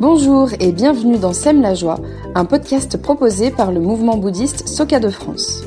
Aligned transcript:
Bonjour 0.00 0.50
et 0.60 0.72
bienvenue 0.72 1.18
dans 1.18 1.32
Sème 1.32 1.62
la 1.62 1.74
joie, 1.74 1.98
un 2.34 2.44
podcast 2.44 2.96
proposé 2.96 3.50
par 3.50 3.72
le 3.72 3.80
mouvement 3.80 4.16
bouddhiste 4.16 4.68
Soka 4.68 5.00
de 5.00 5.08
France. 5.08 5.64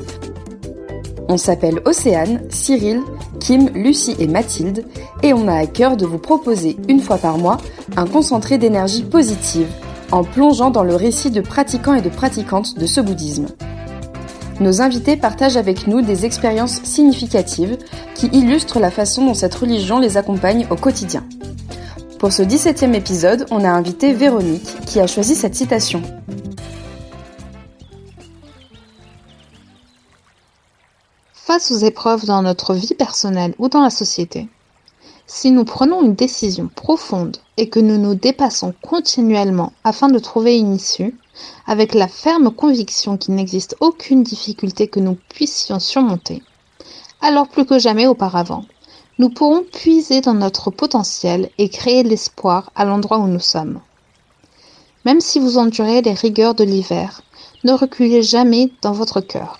On 1.28 1.36
s'appelle 1.36 1.80
Océane, 1.84 2.42
Cyril, 2.48 3.00
Kim, 3.40 3.68
Lucie 3.74 4.16
et 4.18 4.26
Mathilde 4.26 4.84
et 5.22 5.34
on 5.34 5.48
a 5.48 5.54
à 5.54 5.66
cœur 5.66 5.96
de 5.96 6.06
vous 6.06 6.18
proposer 6.18 6.76
une 6.88 7.00
fois 7.00 7.18
par 7.18 7.38
mois 7.38 7.58
un 7.96 8.06
concentré 8.06 8.58
d'énergie 8.58 9.02
positive 9.02 9.68
en 10.10 10.24
plongeant 10.24 10.70
dans 10.70 10.84
le 10.84 10.94
récit 10.94 11.30
de 11.30 11.40
pratiquants 11.40 11.94
et 11.94 12.02
de 12.02 12.08
pratiquantes 12.08 12.78
de 12.78 12.86
ce 12.86 13.00
bouddhisme. 13.00 13.46
Nos 14.60 14.80
invités 14.82 15.16
partagent 15.16 15.56
avec 15.56 15.86
nous 15.86 16.00
des 16.00 16.24
expériences 16.24 16.82
significatives 16.82 17.76
qui 18.14 18.26
illustrent 18.28 18.80
la 18.80 18.90
façon 18.90 19.26
dont 19.26 19.34
cette 19.34 19.54
religion 19.54 19.98
les 19.98 20.16
accompagne 20.16 20.66
au 20.70 20.76
quotidien. 20.76 21.22
Pour 22.18 22.32
ce 22.32 22.42
17e 22.42 22.94
épisode, 22.94 23.46
on 23.52 23.62
a 23.62 23.68
invité 23.68 24.12
Véronique 24.12 24.80
qui 24.86 24.98
a 24.98 25.06
choisi 25.06 25.36
cette 25.36 25.54
citation. 25.54 26.02
Face 31.32 31.70
aux 31.70 31.76
épreuves 31.76 32.24
dans 32.26 32.42
notre 32.42 32.74
vie 32.74 32.94
personnelle 32.94 33.54
ou 33.60 33.68
dans 33.68 33.82
la 33.82 33.90
société, 33.90 34.48
si 35.28 35.52
nous 35.52 35.64
prenons 35.64 36.02
une 36.02 36.16
décision 36.16 36.68
profonde 36.74 37.36
et 37.56 37.68
que 37.68 37.78
nous 37.78 37.98
nous 37.98 38.16
dépassons 38.16 38.74
continuellement 38.82 39.72
afin 39.84 40.08
de 40.08 40.18
trouver 40.18 40.58
une 40.58 40.74
issue, 40.74 41.14
avec 41.68 41.94
la 41.94 42.08
ferme 42.08 42.50
conviction 42.50 43.16
qu'il 43.16 43.36
n'existe 43.36 43.76
aucune 43.78 44.24
difficulté 44.24 44.88
que 44.88 44.98
nous 44.98 45.16
puissions 45.28 45.78
surmonter, 45.78 46.42
alors 47.20 47.46
plus 47.46 47.64
que 47.64 47.78
jamais 47.78 48.08
auparavant, 48.08 48.64
nous 49.18 49.30
pourrons 49.30 49.64
puiser 49.64 50.20
dans 50.20 50.34
notre 50.34 50.70
potentiel 50.70 51.50
et 51.58 51.68
créer 51.68 52.04
l'espoir 52.04 52.70
à 52.76 52.84
l'endroit 52.84 53.18
où 53.18 53.26
nous 53.26 53.40
sommes. 53.40 53.80
Même 55.04 55.20
si 55.20 55.40
vous 55.40 55.58
endurez 55.58 56.02
les 56.02 56.12
rigueurs 56.12 56.54
de 56.54 56.62
l'hiver, 56.62 57.22
ne 57.64 57.72
reculez 57.72 58.22
jamais 58.22 58.70
dans 58.80 58.92
votre 58.92 59.20
cœur. 59.20 59.58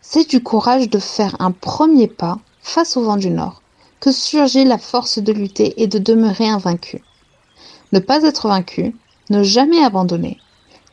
C'est 0.00 0.30
du 0.30 0.42
courage 0.42 0.88
de 0.88 1.00
faire 1.00 1.34
un 1.40 1.50
premier 1.50 2.06
pas 2.06 2.38
face 2.60 2.96
au 2.96 3.02
vent 3.02 3.16
du 3.16 3.30
nord 3.30 3.60
que 3.98 4.12
surgit 4.12 4.64
la 4.64 4.78
force 4.78 5.18
de 5.18 5.32
lutter 5.32 5.82
et 5.82 5.86
de 5.86 5.98
demeurer 5.98 6.46
invaincu. 6.46 7.02
Ne 7.92 7.98
pas 7.98 8.22
être 8.22 8.48
vaincu, 8.48 8.94
ne 9.30 9.42
jamais 9.42 9.82
abandonner, 9.82 10.38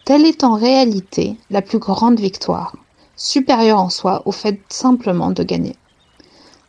telle 0.06 0.26
est 0.26 0.44
en 0.44 0.56
réalité 0.56 1.36
la 1.50 1.62
plus 1.62 1.78
grande 1.78 2.20
victoire, 2.20 2.76
supérieure 3.16 3.82
en 3.82 3.90
soi 3.90 4.24
au 4.26 4.32
fait 4.32 4.62
simplement 4.70 5.30
de 5.32 5.44
gagner. 5.44 5.76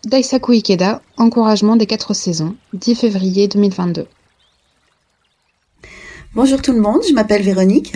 Daisaku 0.05 0.55
Ikeda, 0.55 1.01
Encouragement 1.17 1.77
des 1.77 1.87
quatre 1.87 2.13
saisons, 2.13 2.57
10 2.73 2.97
février 2.97 3.47
2022. 3.47 4.09
Bonjour 6.35 6.61
tout 6.61 6.73
le 6.73 6.81
monde, 6.81 7.03
je 7.09 7.15
m'appelle 7.15 7.43
Véronique. 7.43 7.95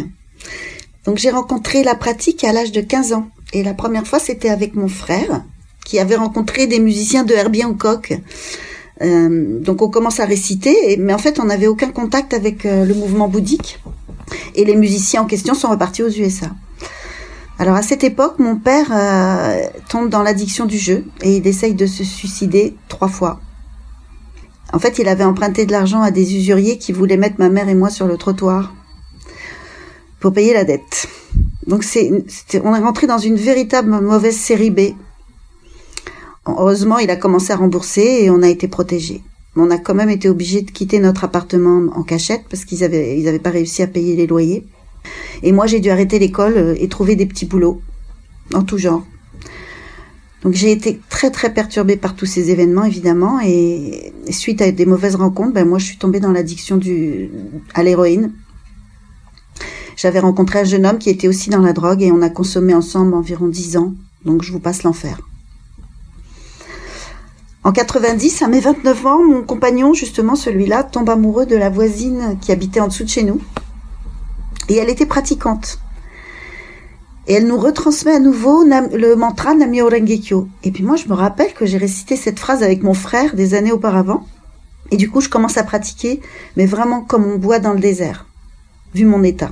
Donc 1.05 1.19
j'ai 1.19 1.31
rencontré 1.31 1.83
la 1.83 1.97
pratique 1.97 2.45
à 2.45 2.53
l'âge 2.53 2.71
de 2.71 2.81
15 2.81 3.13
ans. 3.13 3.29
Et 3.53 3.65
la 3.65 3.75
première 3.75 4.07
fois, 4.07 4.21
c'était 4.21 4.51
avec 4.51 4.77
mon 4.77 4.87
frère, 4.87 5.43
qui 5.85 5.99
avait 5.99 6.15
rencontré 6.15 6.69
des 6.69 6.79
musiciens 6.79 7.25
de 7.25 7.35
Herbie 7.35 7.65
Hancock. 7.65 8.13
Euh, 9.03 9.59
donc 9.59 9.83
on 9.83 9.89
commence 9.89 10.21
à 10.21 10.27
réciter, 10.27 10.97
mais 11.01 11.13
en 11.13 11.19
fait 11.19 11.41
on 11.41 11.47
n'avait 11.47 11.67
aucun 11.67 11.91
contact 11.91 12.35
avec 12.35 12.67
euh, 12.67 12.85
le 12.85 12.95
mouvement 12.95 13.27
bouddhique. 13.27 13.81
Et 14.55 14.65
les 14.65 14.77
musiciens 14.77 15.23
en 15.23 15.27
question 15.27 15.55
sont 15.55 15.71
repartis 15.71 16.05
aux 16.05 16.09
USA. 16.09 16.53
Alors 17.59 17.77
à 17.77 17.83
cette 17.83 18.05
époque, 18.05 18.39
mon 18.39 18.57
père 18.57 18.89
euh, 18.91 19.63
tombe 19.89 20.11
dans 20.11 20.23
l'addiction 20.23 20.67
du 20.67 20.77
jeu 20.77 21.05
et 21.23 21.37
il 21.37 21.47
essaye 21.47 21.75
de 21.75 21.87
se 21.87 22.05
suicider 22.05 22.77
trois 22.89 23.09
fois. 23.09 23.41
En 24.73 24.79
fait, 24.79 24.99
il 24.99 25.09
avait 25.09 25.25
emprunté 25.25 25.65
de 25.65 25.73
l'argent 25.73 26.03
à 26.03 26.11
des 26.11 26.37
usuriers 26.37 26.77
qui 26.77 26.93
voulaient 26.93 27.17
mettre 27.17 27.37
ma 27.39 27.49
mère 27.49 27.69
et 27.69 27.75
moi 27.75 27.89
sur 27.89 28.07
le 28.07 28.19
trottoir 28.19 28.75
pour 30.21 30.33
payer 30.33 30.53
la 30.53 30.65
dette. 30.65 31.09
Donc 31.67 31.83
c'est, 31.83 32.11
on 32.63 32.75
est 32.75 32.81
rentré 32.81 33.07
dans 33.07 33.19
une 33.19 33.37
véritable 33.37 33.91
mauvaise 33.91 34.37
série 34.37 34.71
B. 34.71 34.81
Heureusement, 36.47 36.99
il 36.99 37.11
a 37.11 37.17
commencé 37.17 37.53
à 37.53 37.57
rembourser 37.57 38.21
et 38.23 38.31
on 38.31 38.43
a 38.43 38.49
été 38.49 38.69
protégés. 38.69 39.23
On 39.57 39.71
a 39.71 39.79
quand 39.79 39.95
même 39.95 40.11
été 40.11 40.29
obligé 40.29 40.61
de 40.61 40.71
quitter 40.71 40.99
notre 40.99 41.25
appartement 41.25 41.91
en 41.95 42.03
cachette 42.03 42.45
parce 42.51 42.67
qu'ils 42.67 42.85
avaient, 42.85 43.19
ils 43.19 43.27
avaient 43.27 43.39
pas 43.39 43.51
réussi 43.51 43.83
à 43.83 43.87
payer 43.87 44.15
les 44.15 44.27
loyers. 44.27 44.67
Et 45.43 45.53
moi, 45.53 45.67
j'ai 45.67 45.81
dû 45.81 45.91
arrêter 45.91 46.19
l'école 46.19 46.57
euh, 46.57 46.75
et 46.79 46.89
trouver 46.89 47.17
des 47.17 47.27
petits 47.27 47.47
boulots, 47.47 47.81
en 48.55 48.63
tout 48.63 48.79
genre. 48.79 49.05
Donc 50.43 50.55
j'ai 50.55 50.71
été 50.71 51.01
très 51.09 51.31
très 51.33 51.53
perturbée 51.53 51.97
par 51.97 52.15
tous 52.15 52.27
ces 52.27 52.53
événements 52.53 52.85
évidemment 52.85 53.41
et, 53.41 54.13
suite 54.31 54.63
à 54.63 54.71
des 54.71 54.87
mauvaises 54.87 55.17
rencontres, 55.17 55.53
ben 55.53 55.67
moi 55.67 55.79
je 55.79 55.87
suis 55.87 55.97
tombée 55.97 56.21
dans 56.21 56.31
l'addiction 56.31 56.79
à 57.75 57.83
l'héroïne. 57.83 58.33
J'avais 59.97 60.21
rencontré 60.21 60.61
un 60.61 60.65
jeune 60.65 60.87
homme 60.87 60.99
qui 60.99 61.11
était 61.11 61.27
aussi 61.27 61.51
dans 61.51 61.63
la 61.63 61.73
drogue 61.73 62.01
et 62.03 62.13
on 62.13 62.23
a 62.23 62.29
consommé 62.29 62.75
ensemble 62.75 63.15
environ 63.15 63.49
dix 63.49 63.77
ans. 63.77 63.95
Donc 64.25 64.43
je 64.43 64.53
vous 64.53 64.61
passe 64.61 64.85
l'enfer. 64.85 65.19
En 67.65 67.73
90, 67.73 68.43
à 68.43 68.47
mes 68.47 68.61
29 68.61 69.07
ans, 69.07 69.25
mon 69.25 69.43
compagnon, 69.43 69.95
justement 69.95 70.37
celui-là, 70.37 70.85
tombe 70.85 71.11
amoureux 71.11 71.47
de 71.47 71.57
la 71.57 71.71
voisine 71.71 72.39
qui 72.41 72.53
habitait 72.53 72.79
en 72.79 72.87
dessous 72.87 73.03
de 73.03 73.09
chez 73.09 73.25
nous. 73.25 73.41
Et 74.69 74.77
elle 74.77 74.91
était 74.91 75.07
pratiquante. 75.07 75.79
Et 77.29 77.35
elle 77.35 77.47
nous 77.47 77.59
retransmet 77.59 78.13
à 78.13 78.21
nouveau 78.21 78.65
le 78.65 79.15
mantra 79.15 79.55
Namyo 79.55 79.89
Rengekyo. 79.89 80.49
Et 80.63 80.71
puis 80.71 80.85
moi, 80.85 80.97
je 80.97 81.09
me 81.09 81.15
rappelle 81.15 81.53
que 81.55 81.67
j'ai 81.67 81.79
récité 81.79 82.17
cette 82.17 82.39
phrase 82.39 82.63
avec 82.63 82.83
mon 82.83 82.95
frère 82.95 83.35
des 83.35 83.55
années 83.55 83.73
auparavant. 83.73 84.27
Et 84.93 84.97
du 84.97 85.11
coup, 85.11 85.21
je 85.21 85.29
commence 85.29 85.57
à 85.57 85.65
pratiquer, 85.65 86.21
mais 86.57 86.67
vraiment 86.67 87.01
comme 87.01 87.25
on 87.25 87.39
boit 87.39 87.59
dans 87.59 87.73
le 87.73 87.81
désert, 87.81 88.27
vu 88.95 89.05
mon 89.05 89.25
état. 89.25 89.51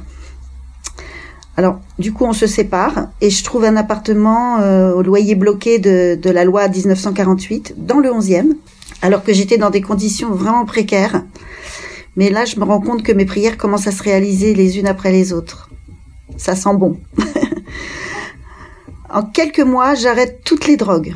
Alors, 1.56 1.80
du 1.98 2.12
coup, 2.12 2.24
on 2.24 2.32
se 2.32 2.46
sépare 2.46 3.08
et 3.20 3.30
je 3.30 3.44
trouve 3.44 3.64
un 3.64 3.76
appartement 3.76 4.58
euh, 4.60 4.92
au 4.92 5.02
loyer 5.02 5.34
bloqué 5.34 5.78
de, 5.78 6.18
de 6.20 6.30
la 6.30 6.44
loi 6.44 6.68
1948 6.68 7.74
dans 7.76 8.00
le 8.00 8.10
11e, 8.10 8.56
alors 9.02 9.22
que 9.22 9.32
j'étais 9.32 9.58
dans 9.58 9.70
des 9.70 9.80
conditions 9.80 10.32
vraiment 10.32 10.64
précaires. 10.64 11.22
Mais 12.16 12.30
là, 12.30 12.44
je 12.44 12.58
me 12.58 12.64
rends 12.64 12.80
compte 12.80 13.02
que 13.02 13.12
mes 13.12 13.24
prières 13.24 13.56
commencent 13.56 13.86
à 13.86 13.92
se 13.92 14.02
réaliser 14.02 14.54
les 14.54 14.78
unes 14.78 14.86
après 14.86 15.12
les 15.12 15.32
autres. 15.32 15.70
Ça 16.36 16.54
sent 16.54 16.74
bon. 16.74 16.98
en 19.10 19.22
quelques 19.22 19.60
mois, 19.60 19.94
j'arrête 19.94 20.42
toutes 20.44 20.66
les 20.66 20.76
drogues. 20.76 21.14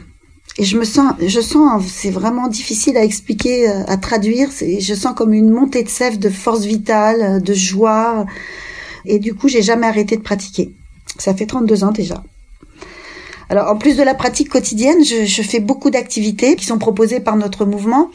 Et 0.61 0.65
je 0.65 0.77
me 0.77 0.85
sens, 0.85 1.13
je 1.25 1.41
sens, 1.41 1.85
c'est 1.87 2.11
vraiment 2.11 2.49
difficile 2.49 2.97
à 2.97 3.05
expliquer, 3.05 3.69
euh, 3.69 3.85
à 3.87 3.97
traduire. 3.97 4.49
Je 4.51 4.95
sens 4.95 5.15
comme 5.15 5.33
une 5.33 5.51
montée 5.51 5.85
de 5.85 5.89
sève, 5.89 6.19
de 6.19 6.29
force 6.29 6.65
vitale, 6.65 7.41
de 7.41 7.55
joie. 7.55 8.27
Et 9.05 9.21
du 9.21 9.35
coup, 9.35 9.47
j'ai 9.47 9.63
jamais 9.63 9.87
arrêté 9.87 10.17
de 10.17 10.23
pratiquer. 10.23 10.73
Ça 11.17 11.33
fait 11.33 11.47
32 11.47 11.85
ans 11.85 11.93
déjà. 11.93 12.25
Alors, 13.51 13.71
en 13.71 13.77
plus 13.77 13.97
de 13.97 14.03
la 14.03 14.15
pratique 14.15 14.51
quotidienne, 14.51 15.03
je, 15.05 15.25
je 15.25 15.43
fais 15.43 15.61
beaucoup 15.61 15.91
d'activités 15.91 16.57
qui 16.57 16.67
sont 16.67 16.79
proposées 16.79 17.21
par 17.21 17.37
notre 17.37 17.65
mouvement 17.65 18.11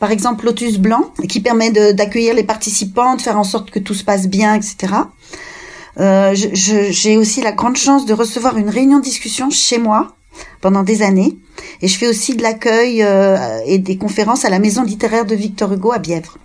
par 0.00 0.10
exemple 0.10 0.46
Lotus 0.46 0.78
Blanc, 0.78 1.12
qui 1.28 1.40
permet 1.40 1.70
d'accueillir 1.70 2.34
les 2.34 2.42
participants, 2.42 3.14
de 3.16 3.22
faire 3.22 3.38
en 3.38 3.44
sorte 3.44 3.70
que 3.70 3.78
tout 3.78 3.94
se 3.94 4.02
passe 4.02 4.26
bien, 4.26 4.54
etc. 4.54 4.94
Euh, 5.98 6.34
j'ai 6.34 7.16
aussi 7.16 7.42
la 7.42 7.52
grande 7.52 7.76
chance 7.76 8.06
de 8.06 8.14
recevoir 8.14 8.56
une 8.56 8.70
réunion 8.70 8.98
de 8.98 9.04
discussion 9.04 9.50
chez 9.50 9.78
moi 9.78 10.16
pendant 10.62 10.82
des 10.82 11.02
années. 11.02 11.36
Et 11.82 11.88
je 11.88 11.98
fais 11.98 12.08
aussi 12.08 12.34
de 12.34 12.42
l'accueil 12.42 13.02
euh, 13.02 13.58
et 13.66 13.78
des 13.78 13.98
conférences 13.98 14.44
à 14.44 14.50
la 14.50 14.58
maison 14.58 14.82
littéraire 14.82 15.26
de 15.26 15.34
Victor 15.34 15.72
Hugo 15.72 15.92
à 15.92 15.98
Bièvre. 15.98 16.38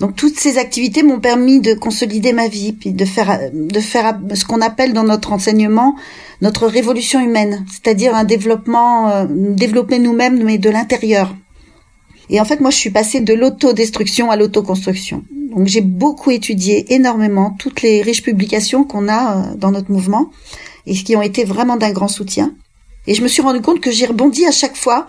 Donc 0.00 0.16
toutes 0.16 0.38
ces 0.38 0.58
activités 0.58 1.02
m'ont 1.02 1.20
permis 1.20 1.60
de 1.60 1.74
consolider 1.74 2.32
ma 2.32 2.48
vie, 2.48 2.72
puis 2.72 2.92
de 2.92 3.04
faire, 3.04 3.38
de 3.52 3.80
faire 3.80 4.18
ce 4.34 4.44
qu'on 4.44 4.60
appelle 4.60 4.92
dans 4.92 5.04
notre 5.04 5.32
enseignement 5.32 5.94
notre 6.40 6.66
révolution 6.66 7.20
humaine, 7.20 7.64
c'est-à-dire 7.70 8.14
un 8.14 8.24
développement, 8.24 9.08
euh, 9.08 9.26
développer 9.28 9.98
nous-mêmes 9.98 10.42
mais 10.42 10.58
de 10.58 10.68
l'intérieur. 10.68 11.34
Et 12.30 12.40
en 12.40 12.44
fait, 12.44 12.60
moi, 12.60 12.70
je 12.70 12.76
suis 12.76 12.90
passée 12.90 13.20
de 13.20 13.34
l'autodestruction 13.34 14.30
à 14.30 14.36
l'autoconstruction. 14.36 15.24
Donc, 15.54 15.66
j'ai 15.66 15.80
beaucoup 15.80 16.30
étudié 16.30 16.92
énormément 16.94 17.54
toutes 17.58 17.82
les 17.82 18.02
riches 18.02 18.22
publications 18.22 18.84
qu'on 18.84 19.08
a 19.08 19.36
euh, 19.36 19.54
dans 19.56 19.70
notre 19.70 19.90
mouvement 19.90 20.30
et 20.86 20.94
qui 20.94 21.16
ont 21.16 21.22
été 21.22 21.44
vraiment 21.44 21.76
d'un 21.76 21.92
grand 21.92 22.08
soutien. 22.08 22.54
Et 23.06 23.14
je 23.14 23.22
me 23.22 23.28
suis 23.28 23.42
rendu 23.42 23.60
compte 23.60 23.80
que 23.80 23.90
j'ai 23.90 24.06
rebondi 24.06 24.46
à 24.46 24.50
chaque 24.50 24.76
fois 24.76 25.06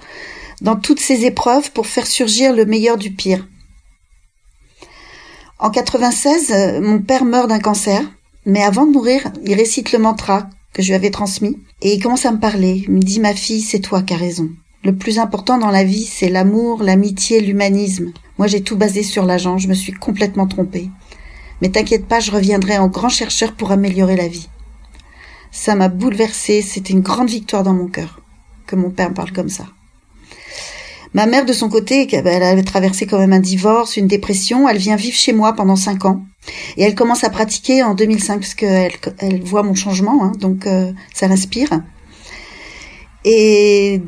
dans 0.62 0.76
toutes 0.76 1.00
ces 1.00 1.26
épreuves 1.26 1.72
pour 1.72 1.88
faire 1.88 2.08
surgir 2.08 2.54
le 2.54 2.66
meilleur 2.66 2.98
du 2.98 3.12
pire. 3.12 3.48
En 5.60 5.70
96, 5.70 6.52
euh, 6.52 6.82
mon 6.82 7.00
père 7.00 7.24
meurt 7.24 7.48
d'un 7.48 7.60
cancer, 7.60 8.02
mais 8.46 8.62
avant 8.62 8.86
de 8.86 8.92
mourir, 8.92 9.32
il 9.46 9.56
récite 9.56 9.92
le 9.94 10.00
mantra 10.00 10.50
que 10.74 10.82
je 10.82 10.90
lui 10.90 10.96
avais 10.96 11.10
transmis 11.10 11.58
et 11.82 11.94
il 11.94 12.04
commence 12.04 12.26
à 12.26 12.32
me 12.32 12.40
parler. 12.40 12.84
Il 12.88 12.92
me 12.92 13.00
dit 13.00 13.20
ma 13.20 13.34
fille, 13.34 13.62
c'est 13.62 13.80
toi 13.80 14.02
qui 14.02 14.14
as 14.14 14.18
raison. 14.18 14.50
Le 14.86 14.96
plus 14.96 15.18
important 15.18 15.58
dans 15.58 15.72
la 15.72 15.84
vie, 15.84 16.06
c'est 16.06 16.30
l'amour, 16.30 16.84
l'amitié, 16.84 17.42
l'humanisme. 17.42 18.14
Moi, 18.38 18.46
j'ai 18.46 18.62
tout 18.62 18.78
basé 18.78 19.02
sur 19.02 19.26
l'argent, 19.26 19.58
je 19.58 19.68
me 19.68 19.74
suis 19.74 19.94
complètement 19.94 20.46
trompée. 20.46 20.92
Mais 21.60 21.70
t'inquiète 21.70 22.06
pas, 22.06 22.20
je 22.20 22.30
reviendrai 22.30 22.78
en 22.78 22.88
grand 22.88 23.10
chercheur 23.10 23.54
pour 23.54 23.72
améliorer 23.72 24.16
la 24.16 24.28
vie. 24.28 24.48
Ça 25.52 25.74
m'a 25.74 25.88
bouleversée, 25.88 26.62
c'était 26.62 26.94
une 26.94 27.02
grande 27.02 27.30
victoire 27.30 27.64
dans 27.64 27.74
mon 27.74 27.88
cœur, 27.88 28.22
que 28.68 28.76
mon 28.76 28.92
père 28.92 29.10
me 29.10 29.16
parle 29.16 29.32
comme 29.32 29.50
ça. 29.50 29.66
Ma 31.16 31.26
mère, 31.26 31.46
de 31.46 31.54
son 31.54 31.68
côté, 31.68 32.08
elle 32.12 32.44
avait 32.44 32.62
traversé 32.62 33.08
quand 33.08 33.18
même 33.18 33.34
un 33.34 33.40
divorce, 33.40 33.98
une 33.98 34.06
dépression. 34.06 34.70
Elle 34.70 34.78
vient 34.78 34.98
vivre 34.98 35.18
chez 35.18 35.34
moi 35.34 35.54
pendant 35.54 35.78
cinq 35.78 36.06
ans. 36.06 36.22
Et 36.78 36.84
elle 36.84 36.94
commence 36.94 37.24
à 37.24 37.32
pratiquer 37.32 37.82
en 37.82 37.96
2005 37.96 38.40
parce 38.40 38.54
qu'elle 38.54 38.92
elle 39.18 39.42
voit 39.42 39.64
mon 39.64 39.74
changement, 39.74 40.24
hein, 40.24 40.34
donc 40.40 40.68
euh, 40.68 40.92
ça 41.12 41.28
l'inspire. 41.28 41.70
Et 43.26 44.02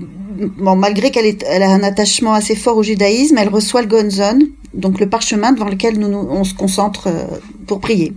bon, 0.60 0.76
malgré 0.76 1.12
qu'elle 1.12 1.36
elle 1.46 1.64
a 1.64 1.72
un 1.72 1.84
attachement 1.84 2.34
assez 2.34 2.56
fort 2.56 2.78
au 2.78 2.84
judaïsme, 2.84 3.38
elle 3.38 3.50
reçoit 3.50 3.82
le 3.82 3.88
gonzon, 3.88 4.40
donc 4.74 5.00
le 5.00 5.10
parchemin 5.10 5.52
devant 5.52 5.68
lequel 5.68 6.00
nous, 6.00 6.08
on 6.08 6.44
se 6.44 6.54
concentre 6.54 7.08
euh, 7.08 7.26
pour 7.66 7.82
prier. 7.82 8.14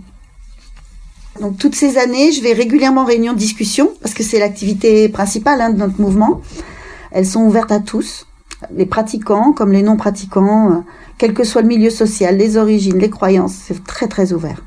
Donc 1.41 1.57
toutes 1.57 1.75
ces 1.75 1.97
années, 1.97 2.31
je 2.31 2.41
vais 2.43 2.53
régulièrement 2.53 3.01
en 3.01 3.05
réunion 3.05 3.33
de 3.33 3.37
discussion 3.39 3.91
parce 4.01 4.13
que 4.13 4.21
c'est 4.21 4.37
l'activité 4.37 5.09
principale 5.09 5.59
hein, 5.59 5.71
de 5.71 5.79
notre 5.79 5.99
mouvement. 5.99 6.41
Elles 7.11 7.25
sont 7.25 7.41
ouvertes 7.41 7.71
à 7.71 7.79
tous 7.79 8.27
les 8.75 8.85
pratiquants 8.85 9.53
comme 9.53 9.71
les 9.71 9.81
non-pratiquants, 9.81 10.71
euh, 10.71 10.79
quel 11.17 11.33
que 11.33 11.43
soit 11.43 11.63
le 11.63 11.67
milieu 11.67 11.89
social, 11.89 12.37
les 12.37 12.57
origines, 12.57 12.99
les 12.99 13.09
croyances, 13.09 13.55
c'est 13.65 13.83
très 13.83 14.07
très 14.07 14.33
ouvert. 14.33 14.61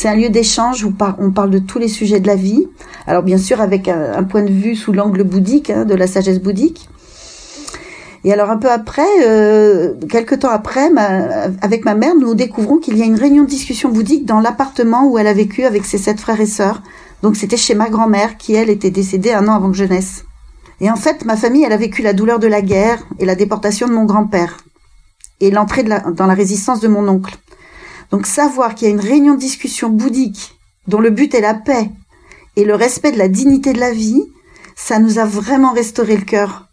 C'est 0.00 0.08
un 0.08 0.16
lieu 0.16 0.30
d'échange 0.30 0.82
où 0.82 0.94
on 1.18 1.30
parle 1.30 1.50
de 1.50 1.58
tous 1.58 1.78
les 1.78 1.86
sujets 1.88 2.20
de 2.20 2.26
la 2.26 2.34
vie. 2.34 2.66
Alors 3.06 3.22
bien 3.22 3.36
sûr 3.36 3.60
avec 3.60 3.86
un, 3.86 4.24
point 4.24 4.42
de 4.42 4.50
vue 4.50 4.74
sous 4.74 4.94
l'angle 4.94 5.24
bouddhique, 5.24 5.68
hein, 5.68 5.84
de 5.84 5.94
la 5.94 6.06
sagesse 6.06 6.40
bouddhique. 6.40 6.88
Et 8.24 8.32
alors 8.32 8.48
un 8.48 8.56
peu 8.56 8.70
après, 8.70 9.26
euh, 9.26 9.92
quelques 10.08 10.38
temps 10.38 10.48
après, 10.48 10.88
avec 11.60 11.84
ma 11.84 11.94
mère, 11.94 12.14
nous 12.14 12.34
découvrons 12.34 12.78
qu'il 12.78 12.96
y 12.96 13.02
a 13.02 13.04
une 13.04 13.14
réunion 13.14 13.44
de 13.44 13.50
discussion 13.50 13.90
bouddhique 13.90 14.24
dans 14.24 14.40
l'appartement 14.40 15.06
où 15.06 15.18
elle 15.18 15.26
a 15.26 15.34
vécu 15.34 15.64
avec 15.64 15.84
ses 15.84 15.98
sept 15.98 16.18
frères 16.18 16.40
et 16.40 16.46
sœurs. 16.46 16.80
Donc 17.22 17.36
c'était 17.36 17.58
chez 17.58 17.74
ma 17.74 17.90
grand-mère 17.90 18.38
qui, 18.38 18.54
elle, 18.54 18.70
était 18.70 18.90
décédée 18.90 19.32
un 19.32 19.48
an 19.48 19.56
avant 19.56 19.70
que 19.70 19.76
je 19.76 19.84
naisse. 19.84 20.24
Et 20.80 20.90
en 20.90 20.96
fait, 20.96 21.26
ma 21.26 21.36
famille, 21.36 21.64
elle 21.64 21.74
a 21.74 21.76
vécu 21.76 22.00
la 22.00 22.14
douleur 22.14 22.38
de 22.38 22.46
la 22.46 22.62
guerre 22.62 23.04
et 23.18 23.26
la 23.26 23.34
déportation 23.34 23.86
de 23.86 23.92
mon 23.92 24.06
grand-père 24.06 24.56
et 25.40 25.50
l'entrée 25.50 25.82
dans 25.82 26.26
la 26.26 26.34
résistance 26.34 26.80
de 26.80 26.88
mon 26.88 27.06
oncle. 27.06 27.36
Donc 28.10 28.26
savoir 28.26 28.74
qu'il 28.74 28.88
y 28.88 28.90
a 28.90 28.94
une 28.94 29.00
réunion 29.00 29.34
de 29.34 29.40
discussion 29.40 29.88
bouddhique 29.88 30.58
dont 30.88 31.00
le 31.00 31.10
but 31.10 31.34
est 31.34 31.40
la 31.40 31.54
paix 31.54 31.90
et 32.56 32.64
le 32.64 32.74
respect 32.74 33.12
de 33.12 33.18
la 33.18 33.28
dignité 33.28 33.72
de 33.72 33.78
la 33.78 33.92
vie, 33.92 34.22
ça 34.74 34.98
nous 34.98 35.18
a 35.18 35.24
vraiment 35.24 35.72
restauré 35.72 36.16
le 36.16 36.24
cœur. 36.24 36.68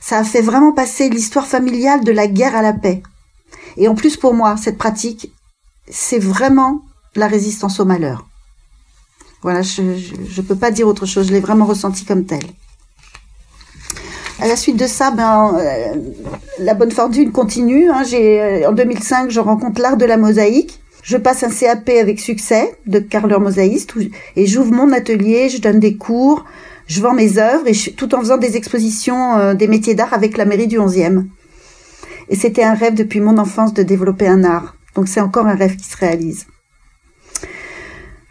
Ça 0.00 0.18
a 0.18 0.24
fait 0.24 0.42
vraiment 0.42 0.72
passer 0.72 1.08
l'histoire 1.08 1.46
familiale 1.46 2.04
de 2.04 2.12
la 2.12 2.26
guerre 2.26 2.54
à 2.54 2.62
la 2.62 2.72
paix. 2.72 3.02
Et 3.76 3.88
en 3.88 3.94
plus 3.94 4.16
pour 4.16 4.34
moi, 4.34 4.56
cette 4.56 4.78
pratique, 4.78 5.32
c'est 5.88 6.18
vraiment 6.18 6.82
la 7.16 7.26
résistance 7.26 7.80
au 7.80 7.84
malheur. 7.84 8.26
Voilà, 9.42 9.62
je 9.62 9.82
ne 9.82 10.42
peux 10.42 10.56
pas 10.56 10.70
dire 10.70 10.86
autre 10.86 11.06
chose, 11.06 11.28
je 11.28 11.32
l'ai 11.32 11.40
vraiment 11.40 11.64
ressenti 11.64 12.04
comme 12.04 12.26
tel. 12.26 12.42
À 14.40 14.48
la 14.48 14.56
suite 14.56 14.78
de 14.78 14.86
ça, 14.86 15.10
ben, 15.10 15.54
euh, 15.58 15.94
la 16.58 16.72
bonne 16.72 16.90
fortune 16.90 17.30
continue. 17.30 17.90
Hein. 17.90 18.04
J'ai, 18.04 18.40
euh, 18.40 18.70
en 18.70 18.72
2005, 18.72 19.30
je 19.30 19.38
rencontre 19.38 19.82
l'art 19.82 19.98
de 19.98 20.06
la 20.06 20.16
mosaïque. 20.16 20.80
Je 21.02 21.18
passe 21.18 21.42
un 21.42 21.50
CAP 21.50 21.90
avec 22.00 22.20
succès 22.20 22.74
de 22.86 23.00
carreleur 23.00 23.40
mosaïste 23.40 23.94
et 24.36 24.46
j'ouvre 24.46 24.72
mon 24.72 24.92
atelier, 24.92 25.48
je 25.48 25.60
donne 25.60 25.80
des 25.80 25.96
cours, 25.96 26.44
je 26.86 27.00
vends 27.00 27.14
mes 27.14 27.38
œuvres 27.38 27.66
et 27.66 27.92
tout 27.92 28.14
en 28.14 28.20
faisant 28.20 28.36
des 28.36 28.56
expositions 28.56 29.36
euh, 29.36 29.54
des 29.54 29.66
métiers 29.66 29.94
d'art 29.94 30.12
avec 30.12 30.36
la 30.36 30.44
mairie 30.44 30.68
du 30.68 30.78
11e. 30.78 31.24
Et 32.28 32.36
c'était 32.36 32.64
un 32.64 32.74
rêve 32.74 32.94
depuis 32.94 33.20
mon 33.20 33.38
enfance 33.38 33.74
de 33.74 33.82
développer 33.82 34.26
un 34.26 34.44
art. 34.44 34.76
Donc 34.94 35.08
c'est 35.08 35.20
encore 35.20 35.46
un 35.46 35.54
rêve 35.54 35.76
qui 35.76 35.84
se 35.84 35.96
réalise. 35.96 36.46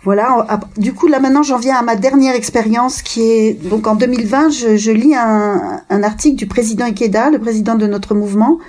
Voilà. 0.03 0.61
Du 0.77 0.93
coup, 0.93 1.07
là 1.07 1.19
maintenant, 1.19 1.43
j'en 1.43 1.57
viens 1.57 1.75
à 1.75 1.81
ma 1.81 1.95
dernière 1.95 2.33
expérience 2.33 3.01
qui 3.01 3.21
est 3.21 3.53
donc 3.53 3.85
en 3.85 3.95
2020. 3.95 4.49
Je, 4.49 4.91
lis 4.91 5.13
un, 5.13 6.03
article 6.03 6.37
du 6.37 6.47
président 6.47 6.85
Ikeda, 6.85 7.29
le 7.29 7.39
président 7.39 7.75
de 7.75 7.85
notre 7.85 8.15
mouvement, 8.15 8.59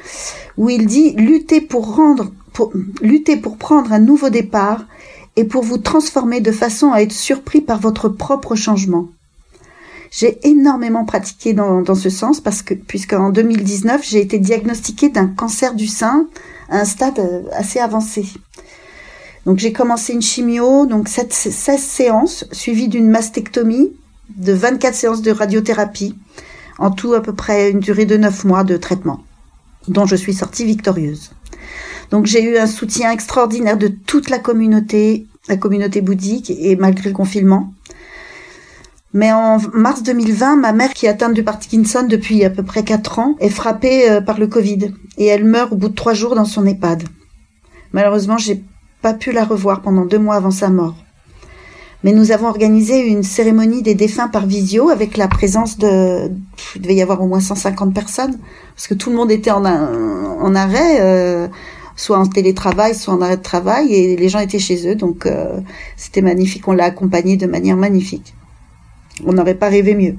où 0.57 0.71
il 0.71 0.87
dit 0.87 1.13
lutter 1.13 1.61
pour 1.61 1.95
rendre, 1.95 2.33
pour, 2.53 2.73
lutter 3.01 3.37
pour 3.37 3.59
prendre 3.59 3.93
un 3.93 4.01
nouveau 4.01 4.29
départ 4.29 4.85
et 5.37 5.45
pour 5.45 5.63
vous 5.63 5.79
transformer 5.79 6.41
de 6.41 6.51
façon 6.51 6.91
à 6.93 7.01
être 7.01 7.13
surpris 7.13 7.61
par 7.61 7.79
votre 7.79 8.09
propre 8.09 8.57
changement. 8.57 9.07
J'ai 10.11 10.41
énormément 10.43 11.05
pratiqué 11.05 11.53
dans, 11.53 11.83
dans 11.83 11.95
ce 11.95 12.11
sens 12.11 12.41
parce 12.41 12.63
que 12.63 12.75
puisqu'en 12.75 13.31
2019 13.31 14.05
j'ai 14.05 14.21
été 14.21 14.41
diagnostiquée 14.41 15.09
d'un 15.09 15.29
cancer 15.29 15.75
du 15.75 15.87
sein 15.87 16.27
à 16.69 16.81
un 16.81 16.85
stade 16.85 17.21
euh, 17.21 17.43
assez 17.53 17.79
avancé. 17.79 18.27
Donc 19.47 19.59
j'ai 19.59 19.73
commencé 19.73 20.13
une 20.13 20.23
chimio, 20.23 20.87
donc 20.87 21.09
16 21.09 21.81
séances, 21.81 22.45
suivies 22.53 22.89
d'une 22.89 23.09
mastectomie, 23.09 23.93
de 24.37 24.53
24 24.53 24.95
séances 24.95 25.23
de 25.23 25.31
radiothérapie, 25.31 26.15
en 26.79 26.91
tout 26.91 27.15
à 27.15 27.21
peu 27.21 27.35
près 27.35 27.71
une 27.71 27.81
durée 27.81 28.05
de 28.05 28.17
9 28.17 28.45
mois 28.45 28.65
de 28.65 28.77
traitement, 28.77 29.21
dont 29.89 30.07
je 30.07 30.17
suis 30.17 30.35
sortie 30.35 30.65
victorieuse. 30.65 31.33
Donc 32.11 32.27
j'ai 32.27 32.43
eu 32.43 32.59
un 32.59 32.67
soutien 32.67 33.11
extraordinaire 33.11 33.79
de 33.79 33.89
toute 33.89 34.31
la 34.31 34.39
communauté, 34.39 35.27
la 35.49 35.57
communauté 35.57 36.01
bouddhique, 36.01 36.51
et 36.51 36.77
malgré 36.77 37.11
le 37.11 37.15
confinement. 37.15 37.73
Mais 39.13 39.33
en 39.33 39.59
mars 39.73 40.03
2020, 40.03 40.57
ma 40.57 40.73
mère, 40.73 40.93
qui 40.93 41.07
est 41.07 41.09
atteinte 41.09 41.35
du 41.35 41.43
Parkinson 41.43 42.07
depuis 42.09 42.45
à 42.45 42.51
peu 42.51 42.63
près 42.63 42.85
4 42.85 43.19
ans, 43.19 43.37
est 43.41 43.49
frappée 43.49 44.09
euh, 44.09 44.21
par 44.21 44.39
le 44.39 44.47
Covid, 44.47 44.93
et 45.19 45.27
elle 45.27 45.45
meurt 45.45 45.73
au 45.73 45.77
bout 45.77 45.89
de 45.89 45.95
3 45.95 46.15
jours 46.15 46.35
dans 46.35 46.45
son 46.45 46.67
EHPAD. 46.67 47.05
Malheureusement, 47.93 48.39
j'ai 48.39 48.63
pas 49.03 49.15
pu 49.15 49.33
la 49.33 49.45
revoir 49.45 49.83
pendant 49.83 50.05
deux 50.05 50.19
mois 50.19 50.37
avant 50.37 50.51
sa 50.51 50.69
mort. 50.69 50.95
Mais 52.03 52.13
nous 52.13 52.33
avons 52.33 52.49
organisé 52.49 53.07
une 53.07 53.23
cérémonie 53.23 53.83
des 53.83 53.95
défunts 53.95 54.29
par 54.29 54.47
visio 54.47 54.89
avec 54.89 55.17
la 55.19 55.29
présence 55.29 55.77
de, 55.77 56.31
il 56.75 56.83
devait 56.83 56.95
y 56.95 57.03
avoir 57.03 57.21
au 57.21 57.27
moins 57.27 57.41
150 57.41 57.93
personnes, 57.93 58.39
parce 58.75 58.89
que 58.89 58.95
tout 58.95 59.11
le 59.11 59.17
monde 59.17 59.31
était 59.31 59.51
en, 59.51 59.65
en 59.65 60.55
arrêt, 60.55 61.01
euh, 61.01 61.47
soit 61.97 62.19
en 62.19 62.27
télétravail, 62.27 62.95
soit 62.95 63.13
en 63.13 63.21
arrêt 63.21 63.37
de 63.37 63.43
travail, 63.43 63.95
et 63.95 64.17
les 64.17 64.29
gens 64.31 64.39
étaient 64.39 64.59
chez 64.59 64.89
eux, 64.89 64.95
donc 64.95 65.27
euh, 65.27 65.61
c'était 65.97 66.23
magnifique. 66.23 66.67
On 66.69 66.73
l'a 66.73 66.85
accompagné 66.85 67.37
de 67.37 67.47
manière 67.47 67.77
magnifique. 67.77 68.35
On 69.27 69.35
n'aurait 69.35 69.55
pas 69.55 69.69
rêvé 69.69 69.95
mieux. 69.95 70.17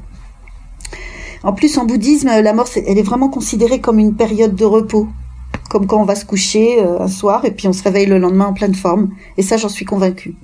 En 1.43 1.53
plus, 1.53 1.79
en 1.79 1.85
bouddhisme, 1.85 2.27
la 2.27 2.53
mort, 2.53 2.67
elle 2.75 2.99
est 2.99 3.03
vraiment 3.03 3.29
considérée 3.29 3.81
comme 3.81 3.97
une 3.97 4.13
période 4.13 4.53
de 4.53 4.65
repos 4.65 5.07
comme 5.71 5.87
quand 5.87 6.01
on 6.01 6.03
va 6.03 6.15
se 6.15 6.25
coucher 6.25 6.81
euh, 6.81 6.99
un 6.99 7.07
soir 7.07 7.45
et 7.45 7.51
puis 7.51 7.65
on 7.69 7.71
se 7.71 7.81
réveille 7.81 8.05
le 8.05 8.17
lendemain 8.17 8.47
en 8.47 8.53
pleine 8.53 8.75
forme. 8.75 9.11
Et 9.37 9.41
ça, 9.41 9.55
j'en 9.55 9.69
suis 9.69 9.85
convaincue. 9.85 10.35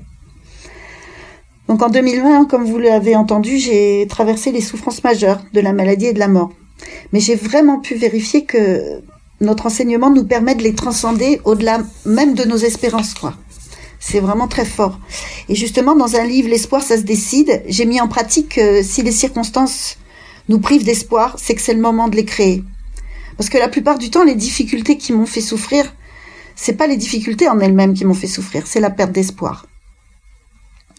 Donc 1.67 1.81
en 1.81 1.89
2020, 1.89 2.45
comme 2.45 2.63
vous 2.63 2.77
l'avez 2.77 3.13
entendu, 3.13 3.57
j'ai 3.57 4.07
traversé 4.07 4.53
les 4.53 4.61
souffrances 4.61 5.03
majeures 5.03 5.41
de 5.51 5.59
la 5.59 5.73
maladie 5.73 6.05
et 6.05 6.13
de 6.13 6.19
la 6.19 6.29
mort. 6.29 6.51
Mais 7.11 7.19
j'ai 7.19 7.35
vraiment 7.35 7.79
pu 7.81 7.95
vérifier 7.95 8.45
que 8.45 9.01
notre 9.41 9.65
enseignement 9.65 10.09
nous 10.09 10.23
permet 10.23 10.55
de 10.55 10.63
les 10.63 10.73
transcender 10.73 11.41
au-delà 11.43 11.79
même 12.05 12.33
de 12.33 12.45
nos 12.45 12.55
espérances. 12.55 13.13
C'est 13.99 14.21
vraiment 14.21 14.47
très 14.47 14.63
fort. 14.63 14.97
Et 15.49 15.55
justement, 15.55 15.97
dans 15.97 16.15
un 16.15 16.23
livre, 16.23 16.47
L'espoir, 16.47 16.81
ça 16.81 16.95
se 16.95 17.01
décide, 17.01 17.63
j'ai 17.67 17.85
mis 17.85 17.99
en 17.99 18.07
pratique 18.07 18.55
que 18.55 18.81
si 18.81 19.03
les 19.03 19.11
circonstances 19.11 19.97
nous 20.47 20.59
privent 20.59 20.85
d'espoir, 20.85 21.35
c'est 21.37 21.53
que 21.53 21.61
c'est 21.61 21.73
le 21.73 21.81
moment 21.81 22.07
de 22.07 22.15
les 22.15 22.23
créer. 22.23 22.63
Parce 23.37 23.49
que 23.49 23.57
la 23.57 23.69
plupart 23.69 23.97
du 23.97 24.09
temps, 24.09 24.23
les 24.23 24.35
difficultés 24.35 24.97
qui 24.97 25.13
m'ont 25.13 25.25
fait 25.25 25.41
souffrir, 25.41 25.93
c'est 26.55 26.73
pas 26.73 26.87
les 26.87 26.97
difficultés 26.97 27.47
en 27.47 27.59
elles-mêmes 27.59 27.93
qui 27.93 28.03
m'ont 28.03 28.13
fait 28.13 28.27
souffrir, 28.27 28.65
c'est 28.65 28.79
la 28.79 28.89
perte 28.89 29.11
d'espoir. 29.11 29.67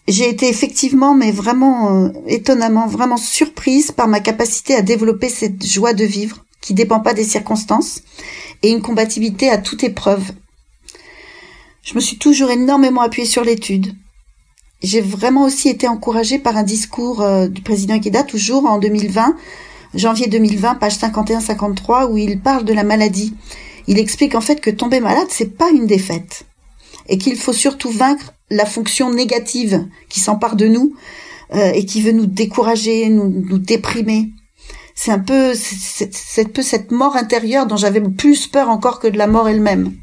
J'ai 0.07 0.29
été 0.29 0.49
effectivement, 0.49 1.15
mais 1.15 1.33
vraiment 1.33 2.05
euh, 2.05 2.09
étonnamment, 2.27 2.87
vraiment 2.87 3.19
surprise 3.19 3.93
par 3.93 4.09
ma 4.09 4.21
capacité 4.21 4.75
à 4.75 4.83
développer 4.83 5.29
cette 5.29 5.67
joie 5.67 5.93
de 5.93 6.05
vivre 6.05 6.47
qui 6.63 6.73
dépend 6.73 7.01
pas 7.01 7.13
des 7.13 7.25
circonstances 7.25 8.03
et 8.63 8.71
une 8.71 8.81
compatibilité 8.81 9.51
à 9.51 9.59
toute 9.59 9.85
épreuve. 9.85 10.33
Je 11.83 11.95
me 11.95 12.01
suis 12.01 12.19
toujours 12.19 12.51
énormément 12.51 13.03
appuyée 13.03 13.27
sur 13.27 13.45
l'étude. 13.45 13.95
J'ai 14.83 15.01
vraiment 15.01 15.45
aussi 15.45 15.69
été 15.69 15.89
encouragée 15.89 16.39
par 16.39 16.57
un 16.57 16.63
discours 16.63 17.21
euh, 17.21 17.49
du 17.49 17.63
président 17.63 17.95
Ikeda, 17.95 18.23
toujours 18.23 18.65
en 18.65 18.79
2020, 18.79 19.37
janvier 19.95 20.27
2020, 20.27 20.77
page 20.77 20.97
51-53, 20.99 22.11
où 22.11 22.17
il 22.17 22.41
parle 22.41 22.65
de 22.65 22.73
la 22.73 22.85
maladie. 22.85 23.35
Il 23.87 23.99
explique 23.99 24.35
en 24.35 24.41
fait 24.41 24.61
que 24.61 24.71
tomber 24.71 25.01
malade, 25.01 25.29
c'est 25.31 25.57
pas 25.57 25.71
une 25.71 25.87
défaite. 25.87 26.45
Et 27.09 27.19
qu'il 27.19 27.37
faut 27.37 27.53
surtout 27.53 27.91
vaincre 27.91 28.35
la 28.51 28.67
fonction 28.67 29.13
négative 29.13 29.87
qui 30.09 30.21
s'empare 30.21 30.57
de 30.57 30.69
nous 30.69 30.95
euh, 31.55 31.73
et 31.73 31.87
qui 31.87 32.03
veut 32.03 32.13
nous 32.13 32.27
décourager, 32.27 33.09
nous, 33.09 33.29
nous 33.29 33.59
déprimer. 33.59 34.31
C'est 34.95 35.13
un 35.13 35.19
peu, 35.19 35.55
c'est 35.55 36.43
un 36.43 36.49
peu 36.49 36.63
cette 36.63 36.91
mort 36.91 37.17
intérieure 37.17 37.67
dont 37.67 37.77
j'avais 37.77 38.01
plus 38.01 38.49
peur 38.49 38.69
encore 38.69 38.99
que 38.99 39.07
de 39.07 39.17
la 39.17 39.29
mort 39.29 39.49
elle-même. 39.49 39.95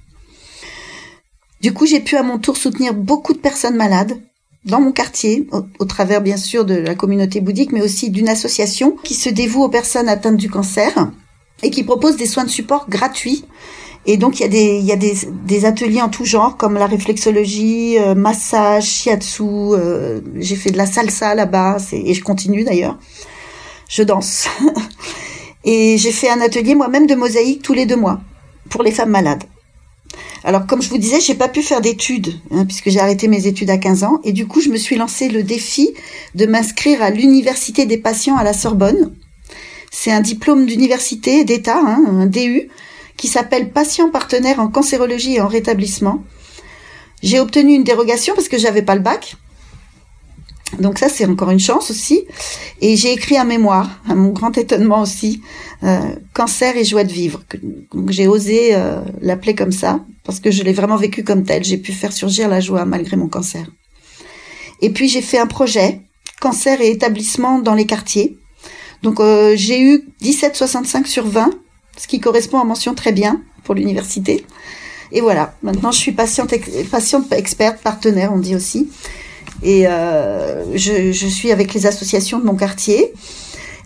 Du 1.61 1.73
coup, 1.73 1.85
j'ai 1.85 1.99
pu 1.99 2.15
à 2.15 2.23
mon 2.23 2.39
tour 2.39 2.57
soutenir 2.57 2.93
beaucoup 2.93 3.33
de 3.33 3.39
personnes 3.39 3.75
malades, 3.75 4.21
dans 4.65 4.81
mon 4.81 4.91
quartier, 4.91 5.47
au, 5.79 5.85
travers 5.85 6.21
bien 6.21 6.37
sûr 6.37 6.65
de 6.65 6.75
la 6.75 6.95
communauté 6.95 7.39
bouddhique, 7.39 7.71
mais 7.71 7.83
aussi 7.83 8.09
d'une 8.09 8.29
association 8.29 8.95
qui 9.03 9.13
se 9.13 9.29
dévoue 9.29 9.63
aux 9.63 9.69
personnes 9.69 10.09
atteintes 10.09 10.37
du 10.37 10.49
cancer 10.49 11.11
et 11.61 11.69
qui 11.69 11.83
propose 11.83 12.17
des 12.17 12.25
soins 12.25 12.43
de 12.43 12.49
support 12.49 12.89
gratuits. 12.89 13.45
Et 14.07 14.17
donc 14.17 14.39
il 14.39 14.43
y 14.43 14.45
a 14.45 14.49
des, 14.49 14.77
il 14.77 14.85
y 14.85 14.91
a 14.91 14.95
des, 14.95 15.13
des 15.45 15.65
ateliers 15.65 16.01
en 16.01 16.09
tout 16.09 16.25
genre 16.25 16.57
comme 16.57 16.75
la 16.75 16.85
réflexologie, 16.87 17.97
euh, 17.99 18.15
massage, 18.15 18.85
shiatsu. 18.85 19.43
Euh, 19.43 20.21
j'ai 20.35 20.55
fait 20.55 20.71
de 20.71 20.77
la 20.77 20.85
salsa 20.85 21.33
là-bas 21.35 21.77
et 21.91 22.13
je 22.13 22.23
continue 22.23 22.63
d'ailleurs. 22.63 22.99
Je 23.87 24.03
danse. 24.03 24.47
Et 25.67 25.97
j'ai 25.97 26.11
fait 26.11 26.29
un 26.29 26.41
atelier 26.41 26.75
moi-même 26.75 27.07
de 27.07 27.15
mosaïque 27.15 27.63
tous 27.63 27.73
les 27.73 27.87
deux 27.87 27.95
mois 27.95 28.19
pour 28.69 28.83
les 28.83 28.91
femmes 28.91 29.09
malades. 29.09 29.43
Alors, 30.47 30.67
comme 30.67 30.83
je 30.83 30.89
vous 30.89 30.99
disais, 30.99 31.19
j'ai 31.19 31.33
pas 31.33 31.47
pu 31.47 31.63
faire 31.63 31.81
d'études, 31.81 32.39
hein, 32.51 32.65
puisque 32.65 32.91
j'ai 32.91 32.99
arrêté 32.99 33.27
mes 33.27 33.47
études 33.47 33.71
à 33.71 33.79
15 33.79 34.03
ans, 34.03 34.21
et 34.23 34.31
du 34.31 34.45
coup, 34.45 34.61
je 34.61 34.69
me 34.69 34.77
suis 34.77 34.95
lancé 34.95 35.27
le 35.27 35.41
défi 35.41 35.89
de 36.35 36.45
m'inscrire 36.45 37.01
à 37.01 37.09
l'université 37.09 37.87
des 37.87 37.97
patients 37.97 38.37
à 38.37 38.43
la 38.43 38.53
Sorbonne. 38.53 39.15
C'est 39.91 40.11
un 40.11 40.21
diplôme 40.21 40.67
d'université 40.67 41.45
d'État, 41.45 41.79
hein, 41.79 42.03
un 42.07 42.27
DU, 42.27 42.69
qui 43.17 43.27
s'appelle 43.27 43.71
patient 43.71 44.11
partenaire 44.11 44.59
en 44.59 44.67
cancérologie 44.67 45.37
et 45.37 45.41
en 45.41 45.47
rétablissement. 45.47 46.23
J'ai 47.23 47.39
obtenu 47.39 47.73
une 47.73 47.83
dérogation 47.83 48.35
parce 48.35 48.47
que 48.47 48.59
j'avais 48.59 48.83
pas 48.83 48.93
le 48.93 49.01
bac. 49.01 49.37
Donc 50.79 50.99
ça, 50.99 51.09
c'est 51.09 51.25
encore 51.25 51.51
une 51.51 51.59
chance 51.59 51.91
aussi. 51.91 52.25
Et 52.81 52.95
j'ai 52.95 53.13
écrit 53.13 53.37
un 53.37 53.43
mémoire, 53.43 54.01
à 54.09 54.15
mon 54.15 54.29
grand 54.29 54.57
étonnement 54.57 55.01
aussi, 55.01 55.41
euh, 55.83 55.99
Cancer 56.33 56.75
et 56.75 56.83
joie 56.83 57.03
de 57.03 57.11
vivre. 57.11 57.43
J'ai 58.09 58.27
osé 58.27 58.75
euh, 58.75 59.01
l'appeler 59.21 59.55
comme 59.55 59.71
ça, 59.71 59.99
parce 60.23 60.39
que 60.39 60.51
je 60.51 60.63
l'ai 60.63 60.73
vraiment 60.73 60.97
vécu 60.97 61.23
comme 61.23 61.43
tel. 61.43 61.63
J'ai 61.63 61.77
pu 61.77 61.91
faire 61.91 62.11
surgir 62.11 62.49
la 62.49 62.59
joie 62.59 62.85
malgré 62.85 63.15
mon 63.15 63.27
cancer. 63.27 63.65
Et 64.81 64.89
puis 64.89 65.07
j'ai 65.07 65.21
fait 65.21 65.37
un 65.37 65.47
projet, 65.47 66.01
Cancer 66.41 66.81
et 66.81 66.91
établissement 66.91 67.59
dans 67.59 67.75
les 67.75 67.85
quartiers. 67.85 68.37
Donc 69.03 69.19
euh, 69.19 69.55
j'ai 69.55 69.81
eu 69.81 70.03
17,65 70.21 71.05
sur 71.05 71.27
20, 71.27 71.51
ce 71.97 72.07
qui 72.07 72.19
correspond 72.19 72.59
à 72.59 72.65
mention 72.65 72.93
très 72.93 73.11
bien 73.11 73.41
pour 73.63 73.75
l'université. 73.75 74.45
Et 75.11 75.21
voilà, 75.21 75.55
maintenant 75.63 75.91
je 75.91 75.99
suis 75.99 76.11
patiente, 76.11 76.53
patiente 76.91 77.31
experte, 77.31 77.81
partenaire, 77.81 78.33
on 78.33 78.39
dit 78.39 78.55
aussi. 78.55 78.89
Et 79.63 79.87
euh, 79.87 80.75
je, 80.75 81.27
suis 81.27 81.51
avec 81.51 81.73
les 81.73 81.85
associations 81.85 82.39
de 82.39 82.45
mon 82.45 82.55
quartier. 82.55 83.13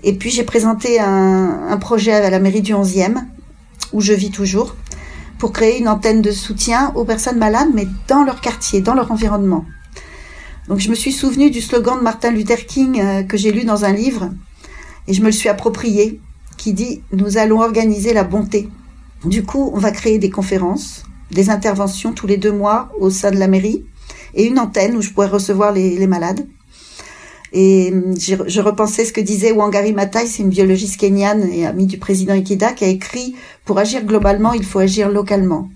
Et 0.04 0.14
puis 0.14 0.30
j'ai 0.30 0.44
présenté 0.44 1.00
un, 1.00 1.78
projet 1.80 2.14
à 2.14 2.30
la 2.30 2.40
mairie 2.40 2.62
du 2.62 2.74
11e, 2.74 3.24
où 3.94 4.02
je 4.02 4.14
vis 4.14 4.32
toujours, 4.32 4.76
pour 5.38 5.52
créer 5.52 5.80
une 5.80 5.88
antenne 5.88 6.22
de 6.22 6.32
soutien 6.32 6.92
aux 6.96 7.06
personnes 7.06 7.38
malades, 7.38 7.70
mais 7.74 7.88
dans 8.08 8.24
leur 8.24 8.42
quartier, 8.42 8.82
dans 8.82 8.94
leur 8.94 9.12
environnement. 9.12 9.66
Donc 10.68 10.80
je 10.80 10.90
me 10.90 10.96
suis 10.96 11.12
souvenu 11.12 11.50
du 11.50 11.62
slogan 11.62 11.98
de 11.98 12.04
Martin 12.04 12.32
Luther 12.32 12.66
King 12.66 13.02
euh, 13.02 13.24
que 13.24 13.38
j'ai 13.38 13.52
lu 13.52 13.66
dans 13.66 13.86
un 13.86 13.92
livre, 13.92 14.30
et 15.08 15.14
je 15.14 15.22
me 15.22 15.28
le 15.28 15.32
suis 15.32 15.50
approprié, 15.50 16.20
qui 16.58 16.74
dit⁇ 16.74 17.02
Nous 17.18 17.38
allons 17.38 17.62
organiser 17.62 18.14
la 18.14 18.24
bonté⁇ 18.24 18.70
Du 19.30 19.44
coup, 19.44 19.72
on 19.74 19.80
va 19.80 19.92
créer 19.92 20.20
des 20.20 20.30
conférences, 20.30 21.04
des 21.32 21.50
interventions 21.50 22.14
tous 22.14 22.28
les 22.28 22.38
deux 22.38 22.52
mois 22.52 22.90
au 23.00 23.10
sein 23.10 23.32
de 23.32 23.38
la 23.38 23.48
mairie, 23.48 23.84
et 24.34 24.46
une 24.46 24.60
antenne 24.60 24.96
où 24.96 25.02
je 25.02 25.12
pourrais 25.12 25.28
recevoir 25.28 25.72
les, 25.72 26.08
malades. 26.08 26.48
Et 27.52 27.92
hum, 27.92 28.14
je 28.18 28.62
repensais 28.62 29.06
ce 29.06 29.14
que 29.14 29.22
disait 29.22 29.52
Wangari 29.52 29.94
Maathai, 29.94 30.28
c'est 30.28 30.44
une 30.44 30.50
biologiste 30.50 31.00
kenyane 31.00 31.50
et 31.52 31.66
amie 31.66 31.88
du 31.88 31.98
président 31.98 32.34
Ikeda, 32.34 32.74
qui 32.74 32.86
a 32.86 32.88
écrit 32.88 33.36
Pour 33.66 33.80
agir 33.80 34.04
globalement, 34.04 34.54
il 34.54 34.64
faut 34.64 34.80
agir 34.80 35.10
localement. 35.10 35.70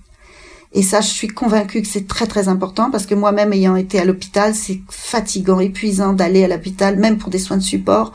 Et 0.74 0.82
ça, 0.82 1.02
je 1.02 1.10
suis 1.10 1.28
convaincue 1.28 1.84
que 1.84 1.88
c'est 1.88 2.08
très 2.08 2.26
très 2.26 2.48
important 2.48 2.90
parce 2.90 3.06
que 3.06 3.14
moi-même 3.14 3.54
ayant 3.54 3.76
été 3.76 4.00
à 4.00 4.06
l'hôpital, 4.06 4.56
c'est 4.56 4.80
fatigant, 4.90 5.60
épuisant 5.60 6.14
d'aller 6.14 6.44
à 6.44 6.48
l'hôpital, 6.48 6.98
même 6.98 7.20
pour 7.20 7.30
des 7.30 7.38
soins 7.38 7.58
de 7.58 7.64
support. 7.64 8.12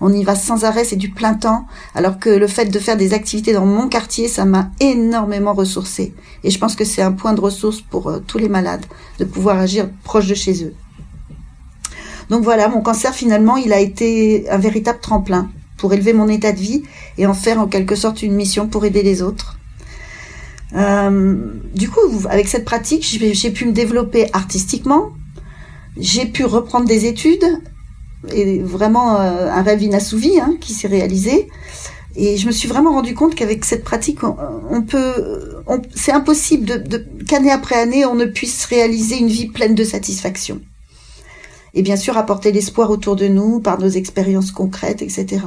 On 0.00 0.12
y 0.12 0.24
va 0.24 0.34
sans 0.34 0.64
arrêt, 0.64 0.84
c'est 0.84 0.96
du 0.96 1.10
plein 1.10 1.34
temps. 1.34 1.66
Alors 1.94 2.18
que 2.18 2.30
le 2.30 2.46
fait 2.46 2.66
de 2.66 2.78
faire 2.78 2.96
des 2.96 3.14
activités 3.14 3.52
dans 3.52 3.66
mon 3.66 3.88
quartier, 3.88 4.28
ça 4.28 4.44
m'a 4.44 4.70
énormément 4.80 5.52
ressourcée. 5.52 6.14
Et 6.44 6.50
je 6.50 6.58
pense 6.58 6.76
que 6.76 6.84
c'est 6.84 7.02
un 7.02 7.12
point 7.12 7.34
de 7.34 7.40
ressource 7.40 7.80
pour 7.80 8.08
euh, 8.08 8.20
tous 8.26 8.38
les 8.38 8.48
malades, 8.48 8.84
de 9.18 9.24
pouvoir 9.24 9.58
agir 9.58 9.88
proche 10.04 10.26
de 10.26 10.34
chez 10.34 10.64
eux. 10.64 10.74
Donc 12.30 12.44
voilà, 12.44 12.68
mon 12.68 12.80
cancer 12.80 13.14
finalement, 13.14 13.56
il 13.56 13.72
a 13.72 13.80
été 13.80 14.48
un 14.50 14.58
véritable 14.58 15.00
tremplin 15.00 15.50
pour 15.76 15.92
élever 15.92 16.12
mon 16.12 16.28
état 16.28 16.52
de 16.52 16.58
vie 16.58 16.82
et 17.18 17.26
en 17.26 17.34
faire 17.34 17.60
en 17.60 17.66
quelque 17.66 17.96
sorte 17.96 18.22
une 18.22 18.34
mission 18.34 18.68
pour 18.68 18.84
aider 18.84 19.02
les 19.02 19.20
autres. 19.20 19.58
Euh, 20.74 21.52
du 21.74 21.90
coup, 21.90 22.00
avec 22.30 22.48
cette 22.48 22.64
pratique, 22.64 23.04
j'ai 23.04 23.50
pu 23.50 23.66
me 23.66 23.72
développer 23.72 24.28
artistiquement, 24.32 25.10
j'ai 25.98 26.26
pu 26.26 26.44
reprendre 26.44 26.86
des 26.86 27.06
études, 27.06 27.44
et 28.30 28.60
vraiment 28.60 29.20
euh, 29.20 29.50
un 29.50 29.62
rêve 29.62 29.82
inassouvi 29.82 30.38
hein, 30.38 30.56
qui 30.60 30.72
s'est 30.72 30.88
réalisé. 30.88 31.48
Et 32.14 32.36
je 32.36 32.46
me 32.46 32.52
suis 32.52 32.68
vraiment 32.68 32.92
rendu 32.92 33.14
compte 33.14 33.34
qu'avec 33.34 33.64
cette 33.64 33.84
pratique, 33.84 34.18
on, 34.22 34.82
peut, 34.82 35.62
c'est 35.94 36.12
impossible 36.12 36.84
qu'année 37.26 37.50
après 37.50 37.76
année, 37.76 38.04
on 38.04 38.14
ne 38.14 38.26
puisse 38.26 38.66
réaliser 38.66 39.16
une 39.18 39.28
vie 39.28 39.46
pleine 39.46 39.74
de 39.74 39.84
satisfaction. 39.84 40.60
Et 41.74 41.80
bien 41.80 41.96
sûr, 41.96 42.18
apporter 42.18 42.52
l'espoir 42.52 42.90
autour 42.90 43.16
de 43.16 43.28
nous 43.28 43.60
par 43.60 43.78
nos 43.78 43.88
expériences 43.88 44.52
concrètes, 44.52 45.00
etc. 45.00 45.40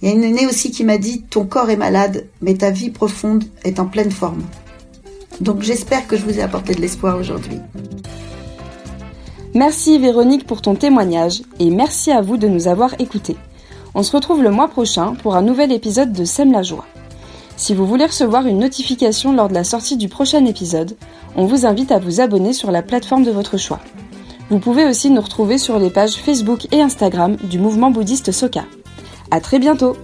Il 0.00 0.08
y 0.08 0.12
a 0.12 0.14
une 0.14 0.22
aînée 0.22 0.46
aussi 0.46 0.70
qui 0.70 0.84
m'a 0.84 0.98
dit, 0.98 1.22
ton 1.22 1.46
corps 1.46 1.70
est 1.70 1.76
malade, 1.76 2.26
mais 2.40 2.54
ta 2.54 2.70
vie 2.70 2.90
profonde 2.90 3.44
est 3.64 3.80
en 3.80 3.86
pleine 3.86 4.12
forme. 4.12 4.42
Donc 5.40 5.62
j'espère 5.62 6.06
que 6.06 6.16
je 6.16 6.22
vous 6.22 6.38
ai 6.38 6.42
apporté 6.42 6.74
de 6.74 6.80
l'espoir 6.80 7.18
aujourd'hui. 7.18 7.58
Merci 9.54 9.98
Véronique 9.98 10.46
pour 10.46 10.62
ton 10.62 10.74
témoignage 10.74 11.42
et 11.58 11.68
merci 11.68 12.10
à 12.10 12.22
vous 12.22 12.38
de 12.38 12.48
nous 12.48 12.68
avoir 12.68 12.98
écoutés. 12.98 13.36
On 13.94 14.02
se 14.02 14.16
retrouve 14.16 14.42
le 14.42 14.50
mois 14.50 14.68
prochain 14.68 15.14
pour 15.22 15.36
un 15.36 15.42
nouvel 15.42 15.72
épisode 15.72 16.10
de 16.10 16.24
Sème 16.24 16.52
la 16.52 16.62
joie. 16.62 16.86
Si 17.58 17.74
vous 17.74 17.86
voulez 17.86 18.06
recevoir 18.06 18.46
une 18.46 18.60
notification 18.60 19.34
lors 19.34 19.50
de 19.50 19.54
la 19.54 19.62
sortie 19.62 19.98
du 19.98 20.08
prochain 20.08 20.46
épisode, 20.46 20.96
on 21.36 21.44
vous 21.44 21.66
invite 21.66 21.92
à 21.92 21.98
vous 21.98 22.22
abonner 22.22 22.54
sur 22.54 22.70
la 22.70 22.80
plateforme 22.80 23.24
de 23.24 23.30
votre 23.30 23.58
choix. 23.58 23.80
Vous 24.48 24.58
pouvez 24.58 24.86
aussi 24.86 25.10
nous 25.10 25.20
retrouver 25.20 25.58
sur 25.58 25.78
les 25.78 25.90
pages 25.90 26.14
Facebook 26.14 26.66
et 26.72 26.80
Instagram 26.80 27.36
du 27.44 27.58
mouvement 27.58 27.90
bouddhiste 27.90 28.32
Soka. 28.32 28.64
À 29.30 29.40
très 29.40 29.58
bientôt! 29.58 29.96